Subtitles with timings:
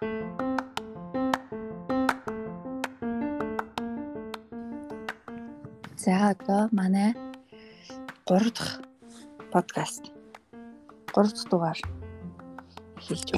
[0.00, 0.06] За
[6.30, 7.12] одоо манай
[8.24, 8.80] 3 дахь
[9.52, 10.04] подкаст
[11.12, 11.78] 3 дахь дугаар
[12.96, 13.28] эхэлж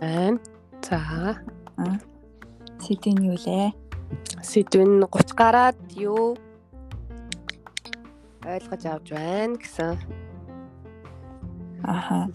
[0.00, 0.40] байна.
[0.80, 0.98] За.
[2.80, 3.68] Сэдвийн юу лээ?
[4.40, 6.38] Сэдв нь 30 гараад юу
[8.48, 9.92] ойлгож авч байна гэсэн.
[11.84, 12.32] Аха.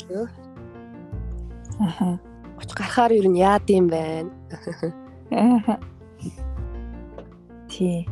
[1.79, 2.32] Аха.
[2.63, 4.31] 30 гарахаар юу нь яад юм байна?
[7.67, 8.07] Тий.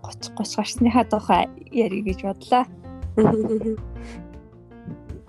[0.00, 2.64] 30 30 гарсныхаа тухай ярих гэж бодлоо.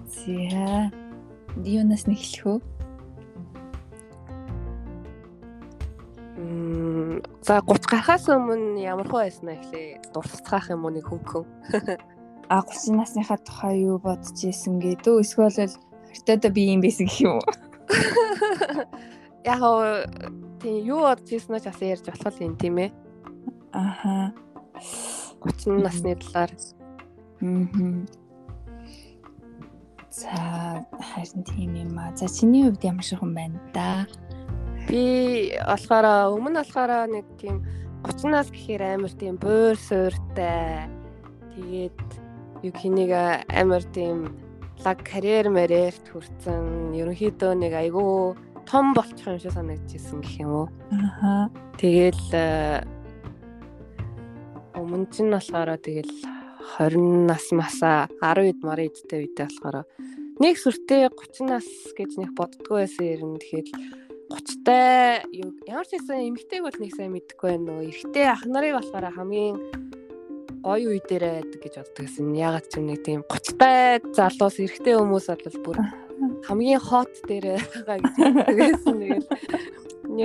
[0.07, 0.91] Зя.
[1.59, 2.59] Юунаас нэг хэлэх үү?
[6.39, 9.99] Мм за 30 гарахаас өмнө ямар хөө байснаа эхлэе.
[10.15, 11.43] Дурсацгаах юм уу нэг хөнгөн.
[12.47, 15.19] А 30 насныхаа тухай юу бодож исэн гэдэг.
[15.19, 15.75] Эсвэл
[16.15, 17.64] ортодо би юм байсан гэх юм уу?
[19.45, 19.61] Яг
[20.61, 22.89] тийм юу бодож ирсэн нь ч бас ярьж болох юм тийм ээ.
[23.71, 24.33] Аха.
[25.43, 26.51] 30 насны талаар.
[27.41, 28.05] Аа.
[30.09, 30.31] За
[30.97, 32.15] харин тийм юм аа.
[32.15, 34.07] За чиний хувьд ямар шиг хүн байна да?
[34.87, 37.61] Би болохоор өмнө болохоор нэг тийм
[38.07, 40.87] 30 нас гэхээр амар тийм буур сууртай.
[41.53, 41.99] Тэгээд
[42.63, 43.11] юу хэнийг
[43.51, 44.31] амар тийм
[44.83, 46.97] лаг карьер мэрэгт хүрсэн.
[46.97, 50.67] Ерөнхийдөө нэг айгүй том болчих юм шиг санагдчихсэн гэх юм уу.
[50.91, 51.49] Аха.
[51.79, 52.83] Тэгэл
[54.75, 56.13] өмнө нь болохоор тэгэл
[56.81, 59.87] 20 нас масаа 10 ид мар идтэй үедээ болохоор
[60.41, 63.39] нэг сүртэй 30 нас гэж нэг боддгоо байсан юм.
[63.39, 63.67] Тэгэхээр
[64.29, 68.73] 30-тай юу ямар ч байсан эмэгтэйг бол нэг сайн мэдэхгүй байна нөгөө эрэгтэй ах нарыг
[68.81, 69.55] болохоор хамгийн
[70.65, 72.33] гоё үе дээрээ байдаг гэж боддог гэсэн.
[72.33, 75.77] Ягаад ч юм нэг тийм 30-тай залуус эрэгтэй хүмүүс бол бүр
[76.49, 78.97] хамгийн хот дээрээ байгаа гэж боддог гэсэн.
[78.97, 79.29] Тэгэл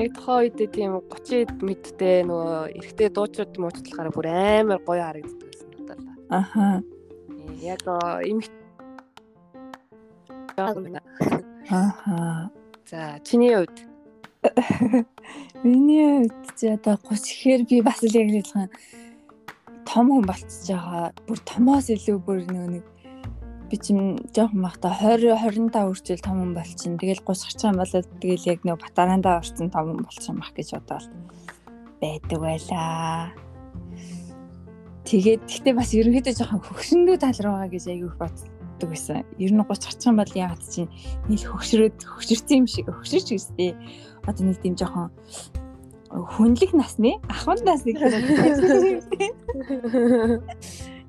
[0.01, 5.69] яг тухайн үедээ тийм 30-д мэдтэй нөгөө эрэгтэй дуучууд муучлахаараа бүр амар гоё харагддаг гэсэн
[5.77, 6.01] надад.
[6.33, 6.81] Аха.
[7.61, 7.85] Яг
[8.25, 8.61] эмэгтэй
[11.69, 12.51] Аха.
[12.89, 13.77] За чиний хувьд
[15.63, 18.69] Миний хувьд ч одоо 30 гэхээр би бас л яг хэлхэн
[19.89, 21.13] том хүн болчихж байгаа.
[21.27, 22.85] Бүр томоос илүү бүр нэг
[23.71, 26.99] би чинь жоохон махта 20 25 хүртэл том хүн болчихно.
[26.99, 30.53] Тэгэл 30 гарч байгаа бол тэгэл яг нэг батарандаа орсон том хүн болчих юм ах
[30.53, 31.07] гэж бодоод
[32.03, 33.31] байдаг байлаа.
[35.07, 39.23] Тэгээд гэхдээ бас ерөнхийдөө жоохон хөгшөндөө тал руу байгаа гэж аягүй боддог байсан.
[39.39, 40.91] Ер нь 30 гарч байгаа бол яагаад чинь
[41.31, 43.71] нийл хөгшрөөд хөгшөрсөн юм шиг хөгшөрч гэстэй.
[44.27, 45.15] Одоо нэг тийм жоохон
[46.11, 47.95] хүнлэх насны ахмад насны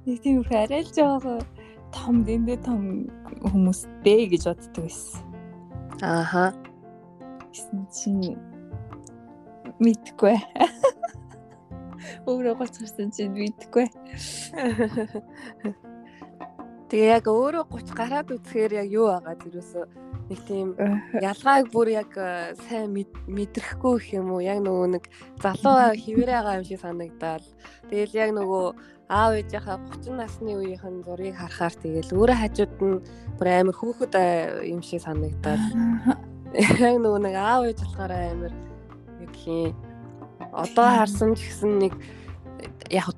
[0.05, 1.41] нэг тийм их арай л жоохон
[1.89, 3.09] том дэндээ том
[3.41, 5.21] хүмүүстэй гэж боддог байсан.
[6.01, 6.53] Ааха.
[7.51, 8.37] Гэсэн чинь
[9.81, 10.37] мэдгүй.
[12.29, 13.89] Өөрөө гоц гарсан чинь мэдгүй.
[16.91, 19.85] Тэгээ яг өөрөө 30 гараад үзэхээр яг юу байгаа зүрөөсөө
[20.27, 20.75] нэг тийм
[21.23, 22.91] ялгааг бүр яг э, сайн
[23.31, 24.43] мэдрэхгүй гэх юм уу?
[24.43, 25.07] Яг нөгөө нэг
[25.39, 27.47] залуу хിവэрэ байгаа юм шиг санагдаад
[27.87, 28.65] тэгэл яг нөгөө
[29.07, 32.99] аав ээжийнхаа 30 насны үеийнхэн зургийг харахаар тэгэл өөрөө хажууд нь
[33.39, 35.63] бүр амар хөөхөд э, юм шиг санагдаад
[36.59, 38.53] яг нөгөө нэг аав ээж болохоор амар
[39.31, 39.75] гэх юм
[40.51, 41.93] одоо харсан ч гэсэн нэг
[42.91, 43.15] яг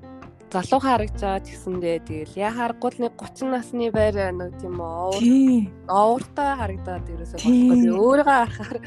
[0.54, 5.18] залуу харагдж байгаа ч гэсэндээ тэгэл яа харахгүй нэг 30 насны байр нэг тийм овор
[5.90, 7.90] овортой харагдаад ерөөсөө болохгүй.
[7.98, 8.78] Өөрийгөө харахаар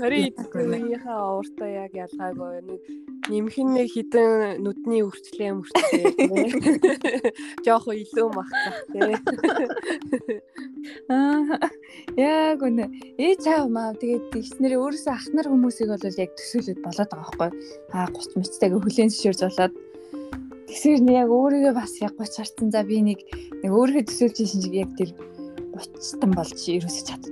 [0.00, 2.64] 20 идэхийнхээ овортой яг ялгаагүй.
[2.64, 2.80] Нэг
[3.28, 6.04] нэмхэн нэг хідэн нүдний үрчлээ мөрчлээ
[7.64, 9.12] жоох илүү махчих тий
[11.12, 11.60] аа
[12.16, 12.88] яг үнэ.
[13.20, 13.92] Ээ чаав маа.
[13.96, 17.50] Тэгээд тэгснэрээ өөрөөсөө ах нар хүмүүсийг бол яг төсөөлөд болоод байгаа байхгүй.
[17.96, 19.74] Аа 30 мөцтэйг хүлэн зөвшөөрж болоод
[20.74, 22.66] Тэгсээр нь яг өөрийгөө бас яг 30 харсан.
[22.74, 23.22] За би нэг
[23.62, 25.14] нэг өөрийнхөө төсөөлж ийсэн чиг яг тэр
[25.70, 27.22] 30 тан болж ерөөсөж чад.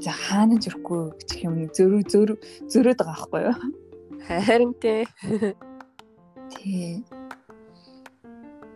[0.00, 2.36] За хаана ч өрөхгүй гэх юм зөрүү зөрүү
[2.72, 3.56] зөрөөд байгаа байхгүй юу?
[4.24, 5.04] Харин тий.
[6.48, 7.04] Тий.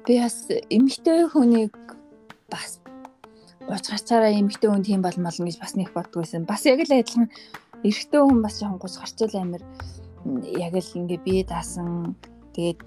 [0.04, 1.72] Би бас эмэгтэй хүнийг
[2.52, 2.84] бас
[3.64, 6.44] 30 гарцаараа эмэгтэй хүн тийм болмол гэж бас нэг боддог байсан.
[6.44, 7.32] Бас яг л адилхан
[7.80, 9.64] эрэгтэй хүн бас жоохон 30 гарчвал амир
[10.52, 12.12] яг л ингээ бие даасан
[12.56, 12.80] тэгээд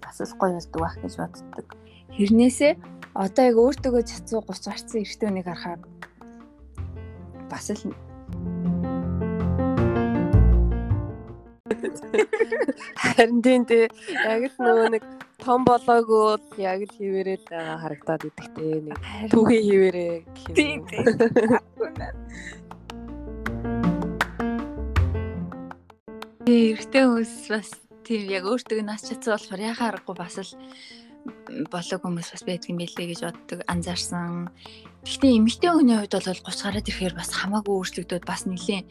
[0.00, 1.66] бас л гоё болдог байх гэж боддог.
[2.16, 2.72] Хэрнээсээ
[3.14, 5.80] одоо яг өөртөө цацуу 30 гарсан эртөө нэг харахаар
[7.52, 7.92] бас л
[13.14, 13.86] Харин тийм тий
[14.26, 15.04] яг л нөгөө нэг
[15.38, 18.98] том болоогүй яг л хിവэрэл байгаа харагдаад идэх тий нэг
[19.30, 20.54] түүхий хിവэрээ гэх юм.
[20.56, 21.04] Тийм тийм.
[26.44, 30.52] Эрэгтэй хүмүүс бас тийм яг өөртөө нас чадсан болохоор яхаа аргагүй бас л
[31.72, 34.52] болог хүмүүс бас байдаг юм билээ гэж боддог анзаарсан.
[35.04, 38.84] Гэхдээ эмэгтэй хүний хувьд бол 30 гараад ирэхээр бас хамаагүй өөрчлөгдөд бас нэлийн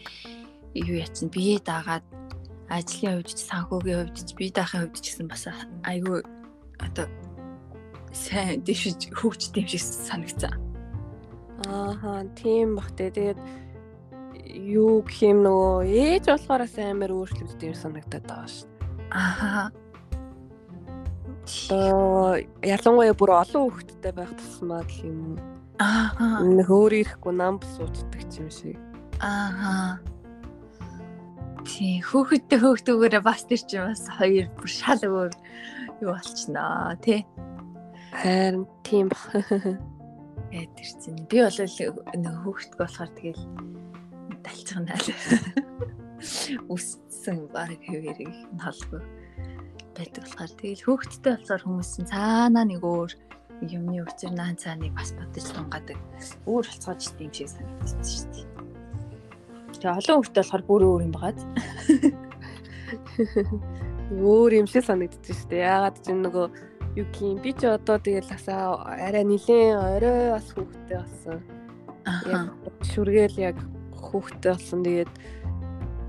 [0.74, 2.06] юу ятсан бие даагаад
[2.74, 5.44] ажлын хувьд ч санхүүгийн хувьд ч бие даахын хувьд ч гэсэн бас
[5.86, 6.20] айгүй
[6.82, 7.06] одоо
[8.10, 10.58] сайн дэвшиж хөгжд юм шиг санагцсан.
[11.70, 13.40] Ааха тийм бах тэ тэгээд
[14.58, 18.73] юу гэх юм нөгөө ээж болохоороо амар өөрчлөгддөг юм санагдаад байгаа шүү
[19.12, 19.72] Ааха.
[21.44, 25.36] Одоо ялангуяа бүр олон хүүхэдтэй байх тусмаа гэх юм.
[25.80, 26.40] Ааха.
[26.46, 28.80] Нэг өөр ирэхгүй нам сууддаг юм шиг.
[29.20, 30.00] Ааха.
[31.68, 35.34] Тий, хөөхөдтэй хөөхтөгөөрээ бас тэр чинь бас хоёр бүр шал өөр
[36.04, 37.24] юу болчихноо тий.
[38.12, 39.80] Харин тийм баг.
[40.52, 43.44] Ээ тэр чинь би бол нэг хөөхтг болохоор тэгэл
[44.44, 45.08] далцгана л.
[46.70, 49.02] Үссэн баг хэвэрийг нь холгүй
[49.94, 53.12] байдаг болохоор тэгэл хөөхттэй болохоор хүмүүс чинь цаанаа нэг өөр
[53.70, 55.98] юмны өчр наан цааныг бас бодож тунгадаг.
[56.50, 58.48] Өөр болцоож тийм шиг санагдчихсэн шүү дээ.
[59.78, 61.40] Тэгээ олон хүүхдээ болохоор бүр өөр юм багаад.
[64.34, 65.66] Өөр юм шиг санагдчих шүү дээ.
[65.70, 66.46] Яагаад ч нөгөө
[66.98, 71.38] юу гин би ч одоо тэгэл асаа арай нилээн орой бас хүүхдээ болсон.
[72.10, 72.50] Аа.
[72.82, 73.58] Шүргээл яг
[73.94, 74.82] хүүхдээ болсон.
[74.84, 75.12] Тэгээд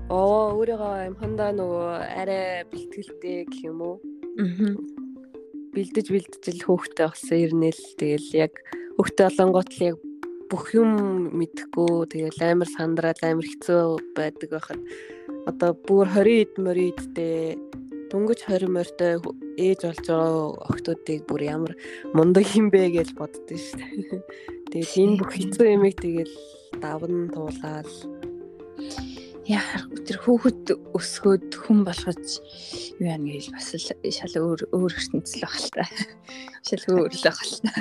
[0.09, 1.89] оо өөрийгөө амхандаа нөгөө
[2.21, 3.97] арай бэлтгэлтэй гэх юм уу?
[4.37, 4.77] Аа.
[5.73, 8.53] Бэлдэж бэлдэж л хүүхдээ болсон ирнэл тэгэл яг
[9.01, 9.97] хүүхдээ олонгот л яг
[10.45, 13.81] бүх юм мэдхгүй тэгэл амар сандраад амар хэцүү
[14.13, 14.81] байдаг байхад
[15.49, 17.57] одоо бүр 20 эд мөридтэй
[18.13, 19.17] дөнгөж 20 морьтой
[19.57, 21.73] ээж болж байгаа охтуудыг бүр ямар
[22.13, 24.21] мундаг юм бэ гэж боддөө шүү дээ.
[24.69, 26.35] Тэгээд энэ бүх хэцүү юмыг тэгэл
[26.77, 27.89] давн туулаад
[29.45, 30.65] яхаар тэр хүүхэд
[30.97, 32.41] өсгөөд хүн болгож
[32.97, 35.85] юу яа гэж бас л шал өөр өөр ертөнцөл баг л та.
[36.65, 37.73] Шал өөр л баг л та.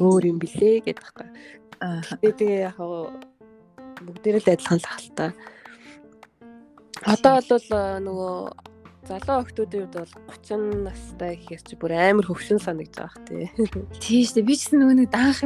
[0.00, 1.28] өөр юм блэ гэдэг байхгүй.
[1.84, 2.00] Аа.
[2.24, 2.78] Тэгээ яг
[4.00, 5.30] бүгдээр л адилхан л хальтаа.
[7.04, 7.68] Одоо бол
[8.00, 8.36] нөгөө
[9.04, 13.44] залуу охтуудын хувьд бол 30 настай гэхээр чи бүр амар хөвшин санагдаж байгаа х тий.
[14.02, 14.48] Тийм шүү дээ.
[14.48, 15.40] Би ч нөгөө нэг даах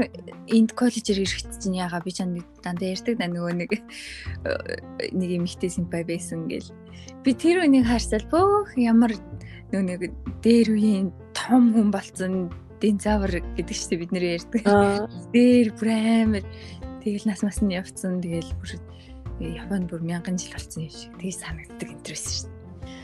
[0.47, 3.71] энд коллежээр ирэхэд чинь яага би чанд дандаа ярьдаг да нөгөө нэг
[5.11, 6.71] нэг юм ихтэй симпай байсан гэл.
[7.27, 9.13] Би тэр үнийг харсал бөөх ямар
[9.75, 10.01] нөгөө нэг
[10.41, 14.63] дээр үеийн том хүн болцсон динзавр гэдэг чинь бид нэр ярьдаг.
[15.35, 16.45] Дээр бүр амар
[17.03, 18.79] тэгэл нас мас нь явцсан тэгэл бүр
[19.39, 22.58] Японд бүр мянган жил болсон юм шиг тэгээ санагддаг интерес шүү дээ.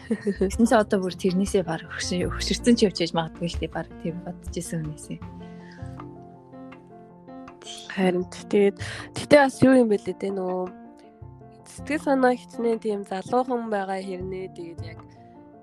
[0.09, 4.85] Тэснээс одоо бүр тэрнээсээ баг хөшөрсөн ч явж магадгүй л дээ баг тийм бодож исэн
[4.85, 5.19] үнээсээ.
[7.95, 8.77] Харин тэгээд
[9.17, 10.69] тэгтээ бас юу юм бэлээ те нөө
[11.65, 15.01] сэтгэл санаа хичнээн тийм залуухан байгаа хэрнээ тэгээд яг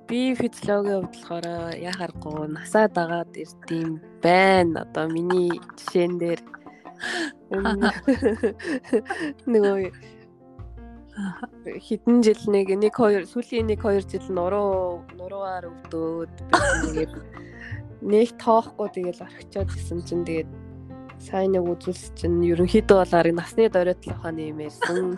[0.09, 1.45] би физиологийн хувьд болохоор
[1.77, 4.83] яхааргүй насаа дагаад ирдэм байна.
[4.83, 6.41] Одоо миний жишээн дээр
[9.51, 9.91] нөгөө
[11.65, 16.33] хэдэн жил нэг нэг хоёр сүүлийн нэг хоёр жил нуруу нуруугаар өвдөөд
[16.89, 17.13] тэгээд
[18.01, 20.49] нэг тоохгүй тэгэл орхичоод гисэн чинь тэгээд
[21.21, 25.13] сайн нэг үзүүлс чинь ерөнхийдөө бол арга насны дөрөтл ухааны юм ярьсан.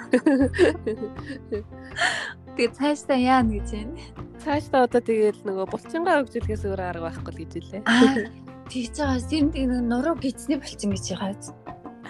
[2.53, 3.97] Тэгээд цаашдаа яана гэж байна.
[4.43, 7.81] Цаашдаа одоо тэгээд нөгөө булчингаа хөгжүүлэхээс өөр арга байхгүй гэж хэлээ.
[8.69, 11.55] Тэгж байгаа тийм тийм нуруу гисний булчин гэж байгаа.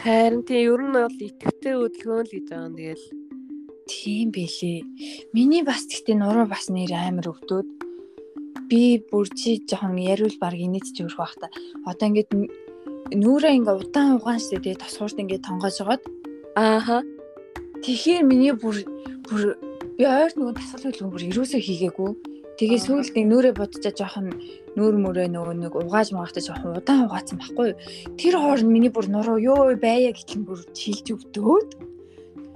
[0.03, 3.05] Харин тийм ер нь бол итгэвтэй хөдөлгөөн л гэж байгаа юм тэгэл
[3.87, 4.83] Тийм байлээ.
[5.35, 7.67] Миний бас гэхдээ нуруу бас нэр амар өвдөөд
[8.71, 11.51] би бүр чи жоохон яриул баг инээд ч өрөх бах та.
[11.83, 12.31] Одоо ингээд
[13.11, 16.03] нүүрээ ингээ удаан угаан штэ тэгээ тосгоорт ингээ тонгоож жагаад
[16.55, 17.03] ааха
[17.83, 18.87] тэгэхээр миний бүр
[19.27, 19.59] бүр
[19.99, 22.11] би ойр нөгөө тасгал хөдөлгөөн бүр юусоо хийгээгүй.
[22.57, 24.27] Тэгээ сүүлд нэг нүүрээ бодчихаа жоохон
[24.77, 27.75] нүүр мөрөө нөгөө нэг угааж магахтай жоохон удаан угаацсан байхгүй.
[28.15, 31.69] Тэр хооронд миний бүр нуруу ёо байя гэхин бүр чилж өвдөөд.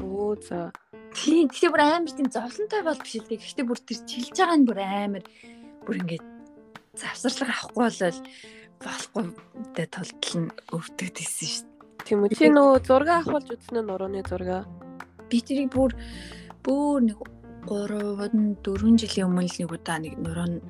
[0.06, 0.70] Оо за.
[1.18, 3.42] Тийм гэхдээ бүр амар тийм зовлонтой бол биш л дээ.
[3.42, 5.24] Гэхдээ бүр тэр чилж байгаа нь бүр амар
[5.82, 6.26] бүр ингээд
[6.94, 8.20] завсарлага авахгүй болол
[8.86, 9.24] болохгүй
[9.74, 12.06] дэ толтол нь өвдөгд исэн шүү дээ.
[12.06, 12.38] Тийм үү.
[12.38, 14.70] Чи нөгөө зураг авахулж үзсэн нь нурууны зураг.
[15.26, 15.98] Би тэрийг бүр
[16.62, 17.18] бүр нэг
[17.66, 20.62] 3 4 жилийн өмнө л нэг удаа нэг нуруунд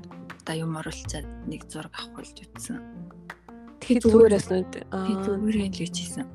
[0.48, 2.80] та юм оруулцаад нэг зураг авахулж үзсэн.
[3.84, 4.74] Тэгэхээр зүгээрээс нүд.
[4.96, 6.28] Би зүгээрээ л хийсэн.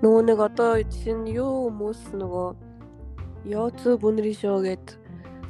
[0.00, 2.69] Нөгөө нэг одоо жишээ нь юу хүмүүс нөгөө
[3.44, 5.00] Йоцу бүнри шоу гэд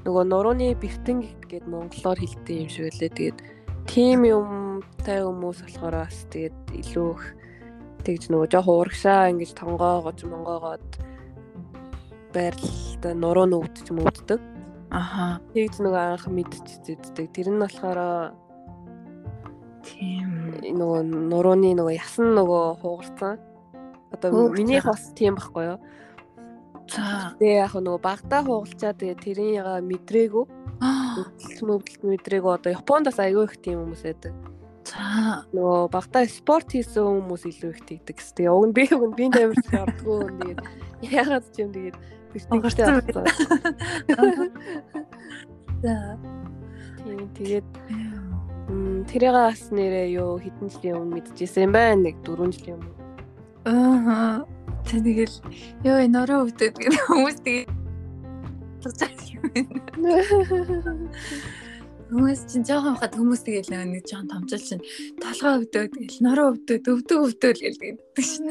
[0.06, 3.10] нөгөө нурууны бэртэн гэд монголоор хэлдэг юм шиг лээ.
[3.10, 3.38] Тэгээд
[3.90, 6.56] тим юмтай хүмүүс болохоор бас тэгээд
[6.86, 7.24] илүү их
[8.06, 10.88] тэгж нөгөө жоохон урагшаа ингэж тонгоогож монгоогоод
[12.30, 14.40] байрлал да нуруу нүгдчих мөвддөг.
[14.90, 15.42] Аха.
[15.54, 17.26] Тэгж нөгөө анх мэдчихэдэг.
[17.34, 18.34] Тэр нь болохоор
[19.82, 20.30] тийм
[20.62, 23.38] нөгөө нурууны нөгөө ясан нөгөө хуугарсан.
[24.14, 25.78] Одоо минийх бас тийм байхгүй юу?
[27.40, 30.44] Тэгээ яг нөгөө багтаа хуугалчаа тэгээ тэрийн яга мэдрээгүй.
[31.64, 34.36] Мөвдөлт мэдрээгүй одоо Японд бас аягүй их тийм хүмүүс байдаг.
[34.84, 35.48] За.
[35.56, 38.16] Нөгөө багтаа спорт хийсэн хүмүүс илүү их тэгдэг.
[38.20, 40.20] Тэгээ уг нь би уг нь би тамирч явдггүй.
[40.36, 40.60] Тэгээд
[41.16, 41.96] ягаад ч юм тэгээд
[42.28, 43.24] бэртэгтэй болсон.
[45.80, 45.96] За.
[47.00, 47.68] Тийм тэгээд
[49.08, 52.04] тэрийг бас нэрээ юу хэдэн жилийн өмнө мэдчихсэн юм байна.
[52.04, 53.00] Нэг 4 жилийн өмнө.
[53.64, 54.44] Аа.
[54.88, 55.36] Тэгэл
[55.84, 57.80] ёо нороо өвдөд гэх хүмүүс тэгээ
[62.10, 64.82] Хүмүүс чинь жоохон хахад хүмүүс тэгэл нэг жоохон томчол чинь
[65.22, 68.50] толгой өвдөө тэгэл нороо өвдөө өвдөө өвдөө л гэдэг шин.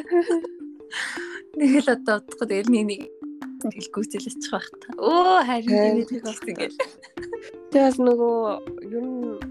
[1.60, 3.02] Тэгэл одоо удахгүй тэгэл нэг нэг
[3.60, 4.88] тэгэл гүйцэл очих байх та.
[4.96, 6.78] Өө харин тийм бас тэгэл.
[7.76, 8.40] Тэгээс нөгөө
[8.96, 9.44] ер нь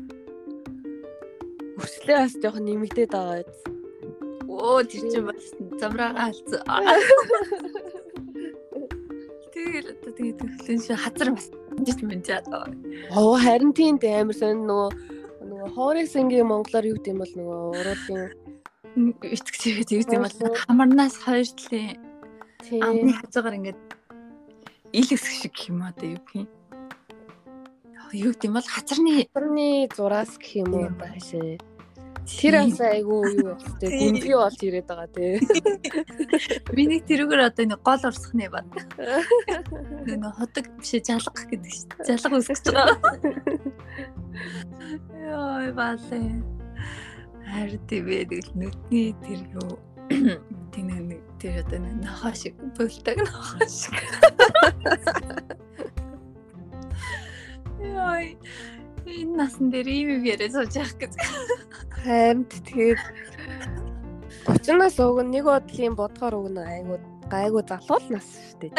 [1.76, 3.77] өршлөө бас жоохон нэмэгдээд байгаа биз.
[4.58, 6.62] Оо тэр чинь бас замраагаа алдсан.
[9.54, 11.46] Тэгэл одоо тэгээд төвлөн шиг хазар бас
[11.78, 12.74] диж мэнчаад байгаа.
[13.14, 14.90] Оо харин тийм амар сонь нөгөө
[15.46, 18.22] нөгөө хоорисэнгийн монголоор юу гэдэм бол нөгөө уруулын
[19.22, 20.36] итгэж тэгээд юм бол
[20.66, 23.80] хамарнаас хоёр талын амны хажуугаар ингээд
[24.98, 26.48] ил өсөх шиг юм одоо юу гэх юм.
[28.10, 31.77] Юу гэдэм бол хазарны хазарны зураас гэх юм уу хашаа
[32.28, 33.88] Тэр бас айгүй юу вэ?
[33.88, 35.40] Гүнзгий болж ирээд байгаа тий.
[36.76, 38.68] Би нэг тэрүүгээр одоо нэг гол урсхны бат.
[40.08, 41.88] Нэг ходог биш жалга гэдэг чинь.
[42.04, 43.16] Жалга үсгэж байгаа.
[45.24, 46.44] Яа баалаа.
[47.48, 49.80] Харин тийм тэгэл нүдний тэр юу
[50.76, 53.96] тийм нэг тэр одоо нохоо шиг бөлтөг нохоо шиг.
[57.88, 58.20] Яа
[59.08, 61.12] энэ насан дээр ийм юм яриа сууж явах гэж.
[62.04, 63.00] Харин тэгээд
[64.48, 66.98] 30-наас уг нэг бодлын бодгоор уг нь айгуу
[67.32, 68.72] гайгүй залуул нас шүү дээ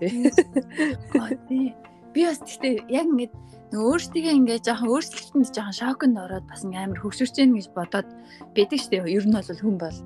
[0.00, 1.74] тийм.
[2.12, 3.32] Би бас гэхдээ яг ингэж
[3.72, 8.08] нөгөө өөртөө ингээ жоохон өөрчлөлтөнд жоохон шоконд ороод бас ингээ амар хөвсөрч гэнэ гэж бодоод
[8.56, 9.12] байдаг шүү дээ.
[9.16, 9.98] Ер нь бол хүн бол.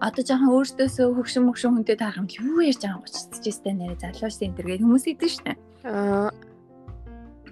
[0.00, 4.30] Одоо жоохон өөртөөсөө хөвшин мөгшин хүнтэй таарах юм юу ярьж байгаа гоцчихж өстэй нэрэ залуу
[4.30, 5.58] шүү дээ гэдэг хүмүүс идэв шүү дээ.
[5.84, 6.30] Аа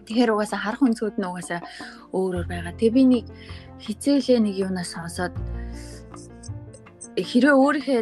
[0.08, 1.60] Тэгэхээр угаасаа харах өнцгүүд нь угаасаа
[2.16, 2.72] өөр өөр байгаа.
[2.80, 3.24] Тэгээ би нэг
[3.84, 5.36] хизээлээ нэг юунаас сонсоод
[7.20, 8.00] хэрвээ өөрийнхөө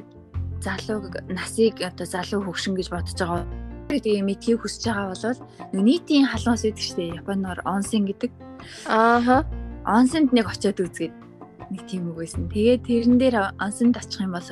[0.63, 3.45] залуу насыг одоо залуу хөвшин гэж бодож байгаа
[3.89, 8.31] тэгээ мэдхийг хүсэж байгаа бол нийтийн халуун сэдв штэ Японоор онсен гэдэг.
[8.91, 9.47] Ааха.
[9.87, 11.15] Онсенд нэг очиод үзгээд
[11.71, 12.51] нэг тийм үг байсан.
[12.51, 14.51] Тэгээ тэрэн дээр онсенд очих юм бол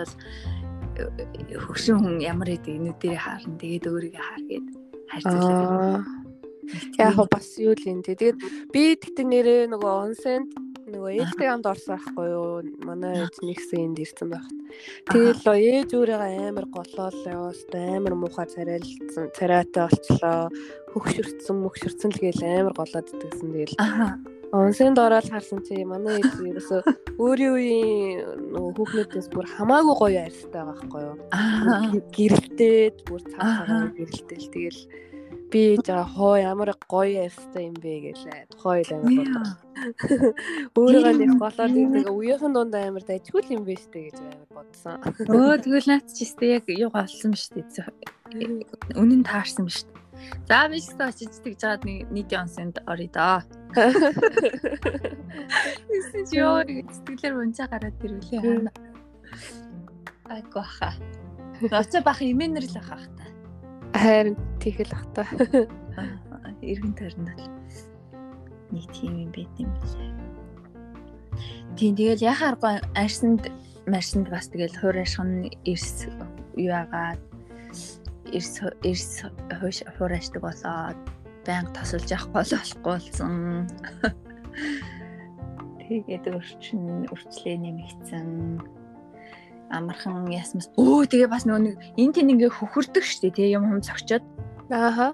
[1.67, 3.59] хөвшин хүн ямар гэдэг нүдэрээ харна.
[3.59, 4.67] Тэгээд өөрийгөө хаар гээд
[5.11, 6.24] харьцуулаад
[6.99, 8.15] Яг бас юу л юм те.
[8.15, 8.39] Тэгээд
[8.73, 10.51] би тэгтээ нэрээ нөгөө онсенд
[10.85, 12.61] нөгөө ээлтэй хамт орсон байхгүй юу?
[12.85, 14.47] Манай ээж нэгсэн энд ирсэн байх.
[15.09, 20.53] Тэгэл ээж өөрийгөө амар голоол яваастай амар муухай царайлсан, царайтай болчлоо.
[20.93, 23.49] Хөгшөрцөн, мөгшөрцөн л гээл амар голоод идэгсэн.
[23.51, 23.75] Тэгэл
[24.55, 26.79] онсенд ороод харсан чи манай ээж ерөөсө
[27.19, 31.17] өөрийн үеийн нөгөө хүүхнүүдээс бүр хамаагүй гоё арьстай байхгүй юу?
[32.15, 34.81] Гэрэлтээд бүр цаа цагаан гэрэлтэл тэгэл
[35.51, 38.41] би жаа хоо ямар гоё ярьстай юм бэ гэлээ.
[38.53, 39.47] Тухай л амар бодлоо.
[40.79, 44.99] Өөрийгөө нэг голоод нэг үеийнхэн дунд амар дайчгүй юм бэ штэ гэж амар бодсон.
[45.31, 47.63] Өө тэгвэл наад чи штэ яг юу голсон штэ.
[48.99, 49.95] Үнэн таарсан штэ.
[50.49, 53.43] За би ч гэсэн очиж тэгж жаад нэг нийтийн онсонд орё доо.
[55.91, 58.71] Эсвэл ёо сэтгэлээр унцаа гараад ирвэлээ.
[60.31, 60.95] Айгу хаа.
[61.71, 63.34] Оцоо бах имэнэр л ахах та.
[64.05, 65.25] Харин тэгэл ах та.
[66.61, 67.49] Иргэн тойронд л
[68.69, 70.13] нэг тийм юм байт юм лээ.
[71.73, 73.49] Тийм тэгэл яхааргүй арсанд
[73.89, 76.05] марсанд бас тэгэл хуурайшхан эрс
[76.61, 77.17] юу агаад
[78.29, 79.25] эрс эрс
[79.97, 81.01] хуурайшдаг болоод
[81.49, 83.65] байнга тосолж явахгүй болохгүй болсон.
[85.81, 88.29] Тэгээд өрчин өрчлөө нэмэгдсэн
[89.75, 90.71] амархан ясмас.
[90.79, 94.25] Өө тэгээ бас нөгөө нэг эн тэн ингээ хөхөрдөг штэ тэгээ юм юм зогчоод
[94.71, 95.13] ааха.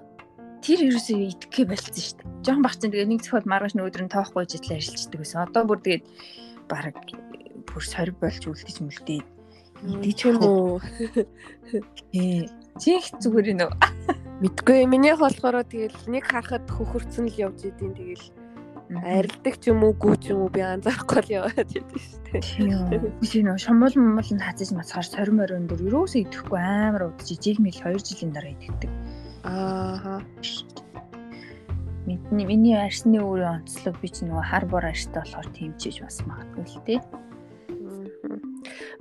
[0.61, 2.21] Тэр ерөөсөө итгэхэ болсон штэ.
[2.45, 5.41] Жоохон бах чинь тэгээ нэг зөвхөн маргааш нөгөөдөр нь тоохгүй житлээ арилждаг гэсэн.
[5.49, 6.03] Одоо бүр тэгээд
[6.69, 6.95] баг
[7.65, 9.27] бүр сориг болж үлдэж мүлдээд
[9.81, 10.77] идэж юм уу
[12.13, 12.45] ээ
[12.77, 13.73] чих зүгээр нөө.
[14.41, 14.85] Мэдгүй.
[14.85, 18.25] Минийх болохоор тэгэл нэг харахад хөхөрцөн л явж идэв тэгэл
[18.99, 22.41] арилдаг ч юм уу гүү ч юм уу би анзаарахгүй л яваад байдаг шүү дээ.
[23.23, 23.47] Тийм.
[23.47, 27.79] Нөө шомол момол нь хазаж мацхаар сорим морин дөр юусоо идэхгүй амар удаж жижиг мэл
[27.79, 28.91] 2 жилийн дараа идэгдэг.
[29.47, 30.19] Аа.
[32.03, 36.65] Миний миний арсны өөрийн онцлог би ч нөгөө хар бор арстай болохоор тэмчиж бас магадгүй
[36.67, 36.99] л дээ.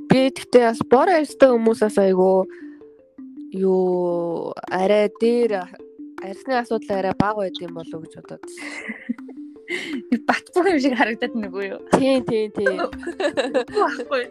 [0.07, 2.47] Би тэгтээ бас бор арстай хүмүүсээс айгу
[3.51, 5.67] юу арай дээр
[6.23, 8.45] арсны асуудал арай бага байд юм болов уу гэж бодоод.
[10.27, 11.81] Бат бүх юм шиг харагдаад нөгөө юу.
[11.95, 12.51] Тийм тийм.
[12.57, 14.25] Үгүй байхгүй.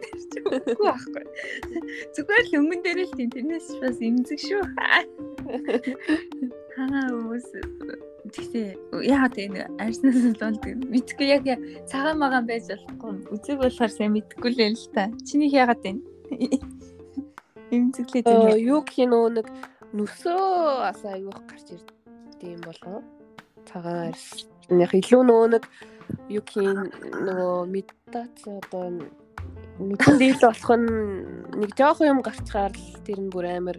[0.52, 1.24] Үгүй байхгүй.
[2.16, 4.62] Зүгээр л өнгөн дээр л тийм тэрнээс бас имзэг шүү.
[6.76, 7.48] Хаа хүмүүс
[8.28, 8.68] тэгтээ
[9.04, 11.44] яагаад энэ арснаас л болдог мэдгүй яг
[11.88, 16.02] цагаан магаан байж болохгүй үзэг болохоор сайн мэдгүй л л та чиний яагаад энэ
[17.74, 19.46] имзэглээд байна юу гэх нөө нэг
[19.96, 20.44] нүсөө
[20.90, 21.88] ас аюух гарч ирд
[22.44, 23.02] юм болов
[23.66, 25.64] цагаан арс яг илүү нөгөө нэг
[26.30, 26.58] юу гэх
[27.26, 28.94] нөгөө медитац одоо
[29.82, 30.88] мэдэн дийл болох нь
[31.58, 33.78] нэг жоох юм гарчгаар л тэр нь бүр амар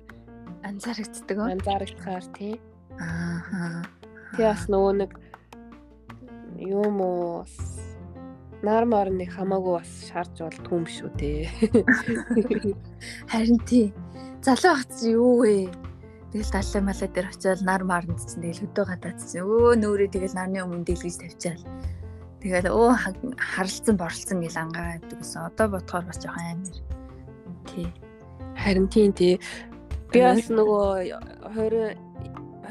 [0.67, 1.37] анзаарэгддэг.
[1.39, 2.59] Анзаарагдахаар тий.
[2.99, 3.83] Аа
[4.35, 5.11] Тий бас нөгөө нэг
[6.63, 7.43] юм уу
[8.63, 11.31] нар мар нэг хамаагүй бас шаарч бол түм шүү те.
[13.31, 13.91] Харин тий.
[14.45, 15.67] Залуу хат юу вэ?
[16.31, 19.43] Тэгэл даллаа малаа дээр очиод нар марнд чинь тэгэл хөдөө гадаадсан.
[19.43, 21.63] Өө нөөрэ тэгэл нарны өмнө дэлгэж тавьчаал.
[22.39, 22.91] Тэгэл өө
[23.35, 25.43] харалцсан борлцсон гэл ангаа гэдэг гэсэн.
[25.51, 26.77] Одоо бодохоор бас жоохон амар.
[27.67, 27.87] Тий.
[28.55, 29.35] Харин тий тий.
[30.07, 31.11] Би бас нөгөө
[31.51, 31.99] 20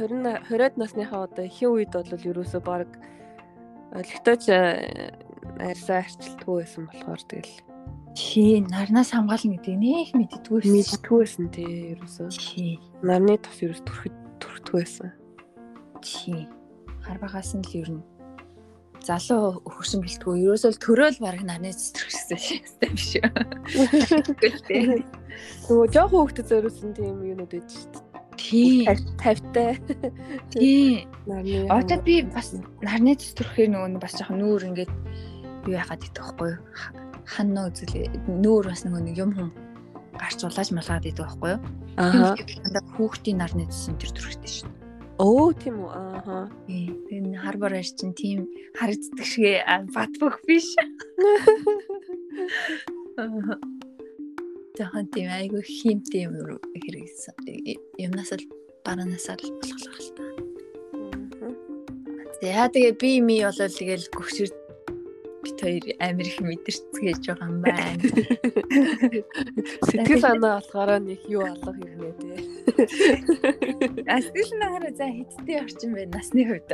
[0.01, 2.89] 20 20-ад насныхаа одоо ихэнх үед бол ерөөсөө баг
[3.93, 5.13] олигтойч э,
[5.61, 7.55] арьсаа арчилтгүй байсан болохоор тэгэл
[8.15, 12.29] тий нарнаас хамгаална гэдэг нэх мэддэггүй мэддэггүй байсан тий ерөөсөө.
[12.35, 12.79] Тий.
[13.03, 15.11] Нарны тос ерөөс төрөхөд төрөхдөө байсан.
[16.03, 16.49] Тий.
[17.07, 18.03] Хар багаас нь л ер нь
[19.01, 20.35] залуу хөрсөн бэлтгүү.
[20.45, 22.39] Ерөөсөө төрөөл баг нарны цэцэрхсэн
[22.85, 23.31] юм биш үү?
[25.71, 28.89] Нөгөө жоох хөвгөд зориулсан тийм юмнууд байж шүү дээ Тийм.
[29.21, 29.77] 50-тай.
[30.51, 31.09] Тийм.
[31.69, 34.93] Одоо би бас нарны зүстрхээр нөгөө бас жоохон нүүр ингээд
[35.69, 36.57] юу яхад идэх байхгүй.
[36.57, 37.10] юу?
[37.31, 39.51] Хан нөө үзэл нүүр бас нөгөө нэг юм хүм
[40.19, 41.63] гарч улааж малгаад идэх байхгүй юу?
[41.97, 42.35] Аа.
[42.99, 44.71] Хүүхдийн нарны энэ төр төрхтэй шүү.
[45.23, 45.91] Оо тийм үү.
[45.95, 46.51] Аа.
[46.67, 49.63] Энэ харбор аж чинь тийм харагддаг шиг
[49.95, 50.69] бат бөх биш.
[54.77, 56.35] Жоохон тийм айгүй хиймтэй юм
[56.73, 57.37] хэрэгсэн.
[58.01, 58.45] Юмнаас л
[58.85, 60.25] баранаас л болохлоо л та.
[62.41, 64.49] За тэгээ би ми болол тэгэл гөгшөр
[65.43, 68.03] бит хоёр амир их мэдэрцгээж байгаа юм байна.
[69.89, 72.41] Сэтгэл санаа болохоор нэг юу алга юм нэ тий.
[74.09, 76.71] А сэтгэл санаагаар за хиттэй орчин байна насны хувьд.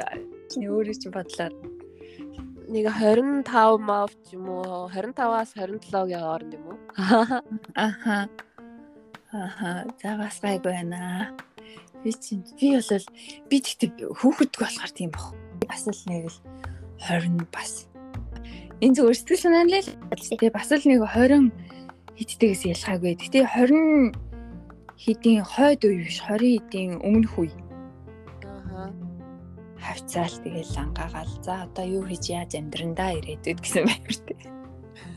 [0.51, 1.51] Чиний өөрөө чи бодлоо
[2.67, 6.79] нэг 25 мав ч юм уу 25-аас 27-гийн хооронд юм уу?
[7.75, 8.29] Аха.
[9.31, 9.87] Аха.
[10.03, 11.31] За бас гайгүй байна.
[12.03, 13.07] Би чинь би бол
[13.51, 15.35] би тэгтээ хүүхэдг болохоор тийм баг.
[15.63, 16.39] Бас л нэг л
[17.07, 17.87] 20 бас.
[18.85, 21.53] Энэ зүгээр сэтгэл санаа л тэгээ бас л нэг 20
[22.17, 23.13] хитдэгээс ялгаагүй.
[23.17, 24.13] Гэтэ 20
[24.97, 27.53] хэдийн хойд үе биш 20 хэдийн өмнөх үе
[29.87, 34.41] хавцаал тэгэл ангаагаал за одоо юу хийж яаж амьдрандаа ирээдүйд гэсэн байр тээ.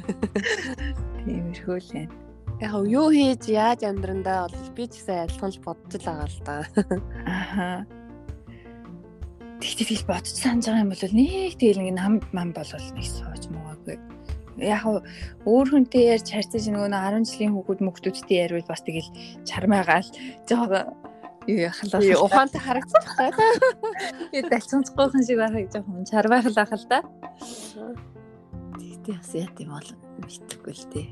[1.25, 2.13] Тиймэрхүү л байна.
[2.61, 6.39] Яг юу хийж яаж амьдрандаа бол би ч гэсэн адилхан л бодож л байгаа л
[6.45, 6.55] да.
[7.25, 7.98] Аха.
[9.59, 13.43] Тэгтээ тэгэл бодож санаж байгаа юм бол нэг тэгэл ингэ нам мам болвол нэг сууж
[13.51, 13.97] муугаагүй.
[14.63, 14.83] Яг
[15.43, 19.11] өөр хүнтэй ярьж харьцаж нөгөө 10 жилийн хүүхэд мөхтүүдтэй ярил бас тэгэл
[19.43, 20.07] чармаагаал
[20.47, 20.95] жоо
[21.47, 22.01] юу халаа.
[22.01, 23.31] Тий, ухаантай харагдчих таа.
[24.31, 26.99] Би далцсанцгүйхэн шиг байхыг жоохон чарвайхлаах л да.
[28.79, 29.89] Тэгтээ бас яа тийм бол
[30.23, 31.07] мэдхгүй л дээ.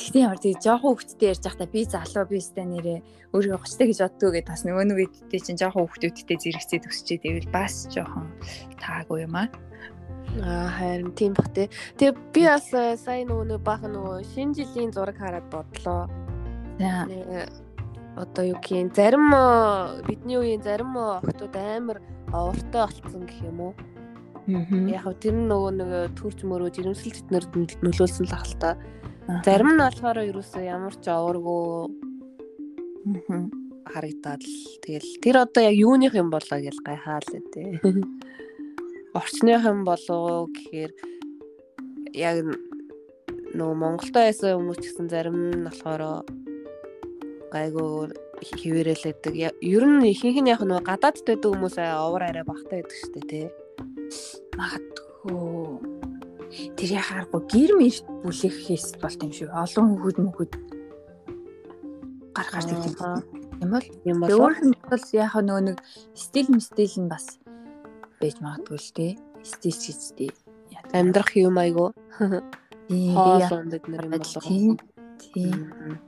[0.00, 2.98] Тэгтээ ямар тийм жоохон хөвгттэй ярьж байхдаа би залуу би өстэй нэрээ
[3.36, 7.52] өөрийгөө гоцтой гэж боддгоо гэдээ бас нөгөө нэг үедээ чинь жоохон хөвгтүүдтэй зэрэгцээ төсчээ тэгвэл
[7.52, 8.24] бас жоохон
[8.80, 9.52] таагүй юм аа.
[10.40, 11.68] Аа харин тийм бах тий.
[12.00, 16.08] Тэгээ би бас э, сая нөгөө нэг баахан нөгөө шинэ жилийн зураг хараад бодлоо.
[18.16, 22.00] Одоо юу гэх зарим э, бидний үеийн зарим охтууд амар
[22.32, 23.74] овортой болцсон гэх юм уу.
[24.48, 27.52] Яг тэр нөгөө нэг төрч мөрөө жирэмсэл тэднэрд
[27.84, 28.80] нөлөөлсөн л ахalta.
[29.44, 31.94] Зарим нь болохоор ерөөсөө ямар ч овргүй
[33.86, 37.78] харагдаад л тэгэл тэр одоо яг юуных юм болоо гэж гайхаа л дээ.
[39.18, 40.92] Орчных юм болоо гэхээр
[42.14, 42.36] яг
[43.54, 46.26] нөгөө Монголдо байсан хүмүүс ч гэсэн зарим нь болохоор
[47.54, 49.34] гайгүй хിവэрэлээдэг.
[49.62, 53.26] Ер нь ихэнх нь яг нөгөө гадаадд байдаг хүмүүс овор арай багтаа байдаг шүү дээ
[53.30, 53.46] тий.
[54.58, 55.89] магадгүй
[56.76, 59.48] тэр яхааргүй гэр мэрт бүлэх хийс болт юм шүү.
[59.54, 60.52] Олон хүүхэд мөхөд
[62.34, 64.30] гаргаж тэгдэг юм бол юм бол
[64.88, 65.78] бол яг нөгөө нэг
[66.16, 67.38] стил стил нь бас
[68.20, 69.12] байж магадгүй л дээ.
[69.44, 70.30] Стил ч үстэй.
[70.92, 71.92] Амьдрах юм айгу.
[72.16, 74.44] Хоол бид нар юм болов.
[74.44, 75.98] Тийм.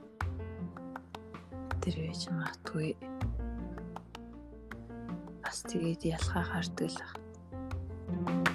[1.81, 2.97] Тэр байж магадгүй.
[5.41, 8.52] Бас тэгээд ялхаа гардаг л байна.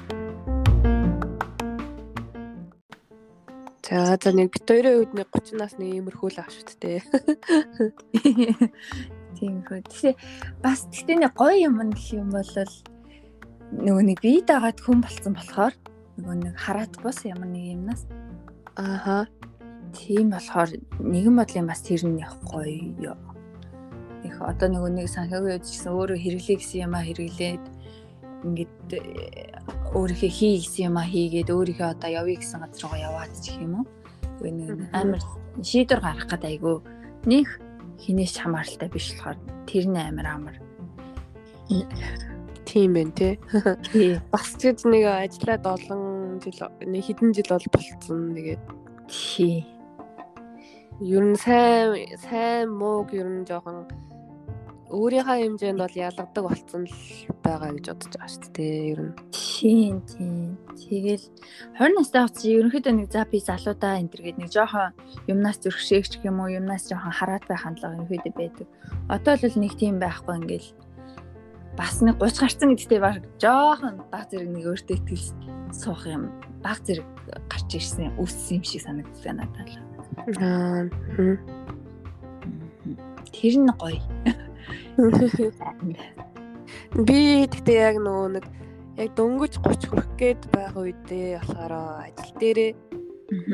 [3.89, 6.45] За за нэг бит хоёрын үед нэг 30 насны иймэрхүү л
[6.77, 7.01] дээ.
[9.41, 9.81] Тийм хөө.
[9.81, 10.17] Тэгэхээр
[10.61, 12.53] бас тэгтээ нэг гоё юм гэх юм бол
[13.73, 15.73] нөгөө нэг бие дагаад хүн болцсон болохоор
[16.21, 18.05] нөгөө нэг хараат бус ямар нэг юмнаас
[18.77, 19.25] ааха
[19.97, 20.69] тийм болохоор
[21.01, 23.17] нэгэн бодлын бас тэр нь яг гоё.
[24.21, 27.63] Их одоо нөгөө нэг санхагийн үед гэсэн өөрөө хэрэглээ гэсэн юм а хэрэглээд
[28.45, 29.03] ингээд
[29.95, 33.65] өөрийнхөө хий гэсэн юм а хийгээд өөрийнхөө одоо явъя гэсэн газар руу яваад ч гэх
[33.67, 33.87] юм уу.
[34.39, 35.21] Үгүй нэг амар
[35.59, 36.77] шийдвэр гаргах гэдэг айгүй
[37.27, 37.47] нэг
[37.99, 40.57] хинээс хамааралтай биш болохоор тэр нь амар амар.
[42.69, 43.35] Тийм байх тий.
[44.31, 48.63] Бас ч нэг ажиллаад олон жил нэг хэдэн жил бол болцсон тэгээд
[49.11, 49.67] тий.
[51.03, 53.89] Ер нь сайн сайн мууг ер нь жоохон
[54.89, 56.97] өөрийнхөө хэмжээнд бол ялгадаг болцсон л
[57.45, 58.77] байгаа гэж бодож байгаа шүү дээ.
[58.93, 59.15] Ер нь.
[59.37, 60.57] Тийм тийм.
[60.81, 61.25] Тэгэл
[61.77, 64.97] 20 настай хавц ерөнхийдөө нэг за би залуудаа энэ төр гээд нэг жоохон
[65.29, 68.67] юмнаас зөрхшээгч юм уу юмнаас жоохон хараад байх хандлага ерөнхийдөө байдаг.
[69.13, 70.69] Одоо л нэг тийм байхгүй ингээл
[71.77, 75.27] бас нэг 30 гарцсан гэдэгтээ баг жоохон баг зэрэг нэг өөртөө итгэл
[75.77, 76.33] суух юм
[76.65, 77.07] баг зэрэг
[77.53, 79.77] гарч ирсэн өссөн юм шиг санагдсан надад л.
[80.41, 80.89] Аа.
[83.31, 84.01] Тэр нь гоё.
[87.07, 88.45] Би тэгтээ яг нөгөө нэг
[88.99, 92.73] яг дөнгөж 30 хүрэх гээд байгаа үедээ болохоор ажил дээрээ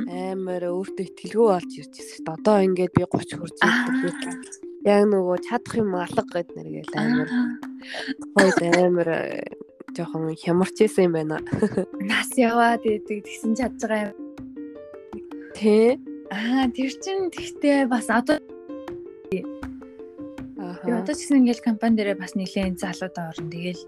[0.09, 2.33] амар өөртөө ихтгэлгүй болж ирж дээ.
[2.33, 4.41] Одоо ингээд би 30 хүрч ирдэг.
[4.89, 7.29] Яг нөгөө чадах юм алга гэд нэргээл амар
[8.33, 9.09] хойд амар
[9.93, 11.45] жоохон хямарч исэн юм байна.
[12.01, 14.19] Нас яваад идэг тэгсэн чадж байгаа юм.
[15.53, 15.99] Тэ.
[16.33, 18.41] Аа тэр чин тэгтээ бас одоо
[20.85, 23.49] Би одоо ч гэсэн ингээл компани дээрээ бас нэлээд залууд орно.
[23.49, 23.83] Тэгэл